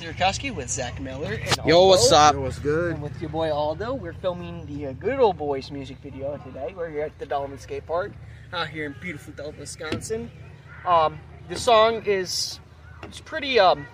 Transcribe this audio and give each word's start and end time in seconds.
Thurkowski 0.00 0.50
with 0.54 0.70
Zach 0.70 0.98
Miller 0.98 1.34
and 1.34 1.60
Yo, 1.66 1.86
what's 1.86 2.10
up? 2.10 2.32
Yo, 2.32 2.40
what's 2.40 2.58
good? 2.58 2.94
And 2.94 3.02
with 3.02 3.20
your 3.20 3.28
boy 3.28 3.52
Aldo, 3.52 3.92
we're 3.92 4.14
filming 4.14 4.64
the 4.64 4.86
uh, 4.86 4.92
Good 4.92 5.20
Old 5.20 5.36
Boys 5.36 5.70
music 5.70 5.98
video 5.98 6.38
today. 6.38 6.72
We're 6.74 6.88
here 6.88 7.02
at 7.02 7.18
the 7.18 7.26
Dolman 7.26 7.58
Skate 7.58 7.86
Park 7.86 8.12
out 8.54 8.68
here 8.70 8.86
in 8.86 8.94
beautiful 9.02 9.34
Delta, 9.34 9.58
Wisconsin. 9.58 10.30
Um, 10.86 11.20
the 11.50 11.56
song 11.56 12.02
is 12.06 12.60
it's 13.02 13.20
pretty 13.20 13.58
um, 13.58 13.86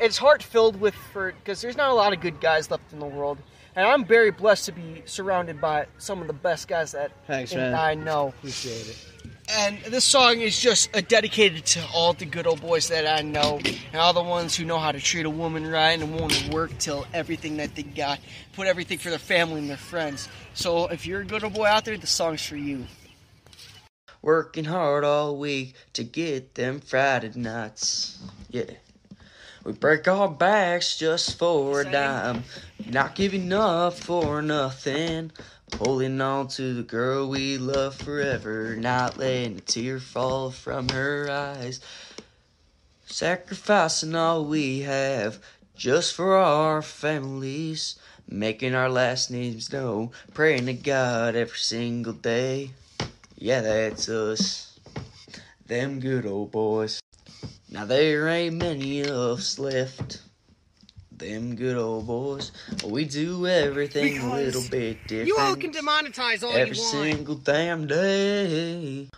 it's 0.00 0.18
heart 0.18 0.40
filled 0.40 0.80
with 0.80 0.94
for 0.94 1.32
because 1.32 1.60
there's 1.60 1.76
not 1.76 1.90
a 1.90 1.94
lot 1.94 2.12
of 2.12 2.20
good 2.20 2.40
guys 2.40 2.70
left 2.70 2.92
in 2.92 3.00
the 3.00 3.06
world, 3.06 3.38
and 3.74 3.84
I'm 3.84 4.04
very 4.04 4.30
blessed 4.30 4.66
to 4.66 4.72
be 4.72 5.02
surrounded 5.04 5.60
by 5.60 5.86
some 5.98 6.20
of 6.20 6.28
the 6.28 6.32
best 6.32 6.68
guys 6.68 6.92
that 6.92 7.10
Thanks, 7.26 7.52
man. 7.52 7.74
I 7.74 7.94
know. 7.94 8.28
Appreciate 8.28 8.86
it. 8.86 9.13
And 9.48 9.78
this 9.80 10.04
song 10.04 10.40
is 10.40 10.58
just 10.58 10.96
uh, 10.96 11.02
dedicated 11.06 11.66
to 11.66 11.84
all 11.94 12.14
the 12.14 12.24
good 12.24 12.46
old 12.46 12.62
boys 12.62 12.88
that 12.88 13.06
I 13.06 13.22
know, 13.22 13.60
and 13.92 14.00
all 14.00 14.12
the 14.12 14.22
ones 14.22 14.56
who 14.56 14.64
know 14.64 14.78
how 14.78 14.90
to 14.90 15.00
treat 15.00 15.26
a 15.26 15.30
woman 15.30 15.66
right 15.66 16.00
and 16.00 16.18
want 16.18 16.32
to 16.32 16.50
work 16.50 16.76
till 16.78 17.06
everything 17.12 17.58
that 17.58 17.74
they 17.74 17.82
got, 17.82 18.20
put 18.54 18.66
everything 18.66 18.98
for 18.98 19.10
their 19.10 19.18
family 19.18 19.60
and 19.60 19.68
their 19.68 19.76
friends. 19.76 20.28
So 20.54 20.86
if 20.86 21.06
you're 21.06 21.20
a 21.20 21.24
good 21.24 21.44
old 21.44 21.54
boy 21.54 21.66
out 21.66 21.84
there, 21.84 21.98
the 21.98 22.06
song's 22.06 22.44
for 22.44 22.56
you. 22.56 22.86
Working 24.22 24.64
hard 24.64 25.04
all 25.04 25.36
week 25.36 25.74
to 25.92 26.04
get 26.04 26.54
them 26.54 26.80
Friday 26.80 27.32
nights. 27.34 28.18
Yeah. 28.50 28.64
We 29.64 29.72
break 29.72 30.06
our 30.06 30.28
backs 30.28 30.98
just 30.98 31.38
for 31.38 31.80
a 31.80 31.90
dime. 31.90 32.44
Not 32.86 33.14
giving 33.14 33.50
up 33.50 33.94
for 33.94 34.42
nothing. 34.42 35.32
Holding 35.78 36.20
on 36.20 36.48
to 36.48 36.74
the 36.74 36.82
girl 36.82 37.30
we 37.30 37.56
love 37.56 37.94
forever. 37.94 38.76
Not 38.76 39.18
letting 39.18 39.56
a 39.56 39.60
tear 39.60 39.98
fall 39.98 40.50
from 40.50 40.90
her 40.90 41.30
eyes. 41.30 41.80
Sacrificing 43.06 44.14
all 44.14 44.44
we 44.44 44.80
have 44.80 45.42
just 45.74 46.14
for 46.14 46.36
our 46.36 46.82
families. 46.82 47.98
Making 48.28 48.74
our 48.74 48.90
last 48.90 49.30
names 49.30 49.72
known. 49.72 50.10
Praying 50.34 50.66
to 50.66 50.74
God 50.74 51.36
every 51.36 51.58
single 51.58 52.12
day. 52.12 52.72
Yeah, 53.38 53.62
that's 53.62 54.10
us. 54.10 54.78
Them 55.66 56.00
good 56.00 56.26
old 56.26 56.52
boys. 56.52 57.00
Now 57.74 57.84
there 57.84 58.28
ain't 58.28 58.54
many 58.54 59.00
of 59.00 59.08
us 59.10 59.58
left. 59.58 60.22
Them 61.10 61.56
good 61.56 61.76
old 61.76 62.06
boys. 62.06 62.52
We 62.84 63.04
do 63.04 63.48
everything 63.48 64.20
a 64.20 64.32
little 64.32 64.62
bit 64.70 65.04
different. 65.08 65.26
You 65.26 65.38
all 65.40 65.56
can 65.56 65.72
demonetize 65.72 66.44
all 66.44 66.52
every 66.52 66.76
you 66.76 66.82
want. 66.82 66.94
Every 66.94 67.10
single 67.10 67.34
damn 67.34 67.88
day. 67.88 69.08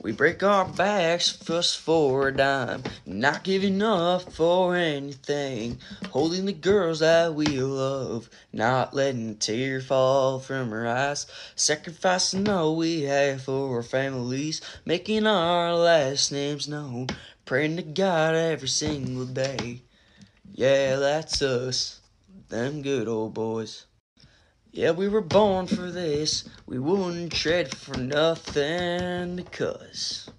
We 0.00 0.12
break 0.12 0.44
our 0.44 0.64
backs 0.64 1.36
just 1.38 1.80
for 1.80 2.28
a 2.28 2.36
dime, 2.36 2.84
not 3.04 3.42
giving 3.42 3.82
up 3.82 4.32
for 4.32 4.76
anything. 4.76 5.80
Holding 6.10 6.44
the 6.44 6.52
girls 6.52 7.00
that 7.00 7.34
we 7.34 7.46
love, 7.46 8.30
not 8.52 8.94
letting 8.94 9.30
a 9.30 9.34
tear 9.34 9.80
fall 9.80 10.38
from 10.38 10.72
our 10.72 10.86
eyes. 10.86 11.26
Sacrificing 11.56 12.48
all 12.48 12.76
we 12.76 13.02
have 13.02 13.42
for 13.42 13.74
our 13.74 13.82
families, 13.82 14.60
making 14.84 15.26
our 15.26 15.74
last 15.74 16.30
names 16.30 16.68
known. 16.68 17.08
Praying 17.44 17.76
to 17.76 17.82
God 17.82 18.36
every 18.36 18.68
single 18.68 19.26
day. 19.26 19.82
Yeah, 20.54 20.94
that's 20.96 21.42
us, 21.42 22.00
them 22.48 22.82
good 22.82 23.08
old 23.08 23.34
boys. 23.34 23.86
Yeah, 24.78 24.92
we 24.92 25.08
were 25.08 25.20
born 25.20 25.66
for 25.66 25.90
this. 25.90 26.48
We 26.64 26.78
wouldn't 26.78 27.32
trade 27.32 27.74
for 27.74 27.98
nothing 27.98 29.34
because 29.34 30.30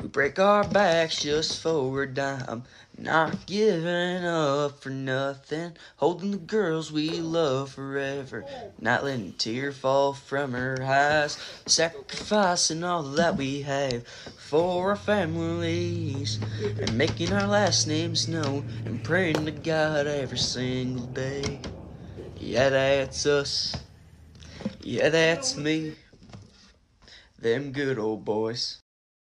we 0.00 0.08
break 0.08 0.40
our 0.40 0.64
backs 0.64 1.22
just 1.22 1.62
for 1.62 2.02
a 2.02 2.08
dime. 2.08 2.64
Not 2.98 3.46
giving 3.46 4.24
up 4.24 4.82
for 4.82 4.90
nothing. 4.90 5.76
Holding 5.98 6.32
the 6.32 6.38
girls 6.38 6.90
we 6.90 7.20
love 7.20 7.70
forever. 7.70 8.44
Not 8.80 9.04
letting 9.04 9.34
tear 9.34 9.70
fall 9.70 10.12
from 10.12 10.50
her 10.50 10.82
eyes. 10.82 11.38
Sacrificing 11.66 12.82
all 12.82 13.04
that 13.04 13.36
we 13.36 13.62
have 13.62 14.04
for 14.08 14.90
our 14.90 14.96
families. 14.96 16.40
And 16.80 16.98
making 16.98 17.32
our 17.32 17.46
last 17.46 17.86
names 17.86 18.26
known. 18.26 18.64
And 18.84 19.04
praying 19.04 19.44
to 19.44 19.52
God 19.52 20.08
every 20.08 20.38
single 20.38 21.06
day. 21.06 21.60
Yeah, 22.38 22.68
that's 22.70 23.26
us. 23.26 23.76
Yeah, 24.82 25.08
that's 25.08 25.56
me. 25.56 25.94
Them 27.38 27.72
good 27.72 27.98
old 27.98 28.24
boys. 28.24 28.81